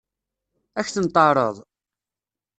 [0.79, 1.55] Ad k-ten-teɛṛeḍ?